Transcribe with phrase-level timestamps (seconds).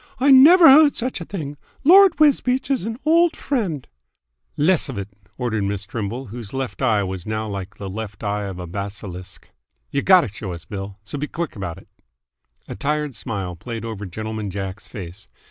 [0.19, 1.57] "I never heard of such a thing!
[1.83, 3.87] Lord Wisbeach is an old friend"
[4.67, 8.57] "Less'f it!" ordered Miss Trimble, whose left eye was now like the left eye of
[8.57, 9.51] a basilisk.
[9.91, 11.85] "Y' gotta show us, Bill, so b' quick 'bout 't!"
[12.67, 15.27] A tired smile played over Gentleman Jack's face.